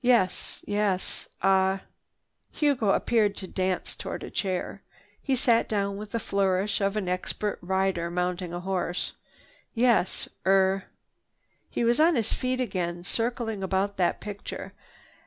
[0.00, 1.80] "Yes—yes—ah—"
[2.50, 4.80] Hugo appeared to dance toward a chair.
[5.20, 9.12] He sat down with the flourish of an expert rider mounting a horse.
[9.74, 10.86] "Yes,—er—"
[11.68, 14.72] He was on his feet again, circling about that picture.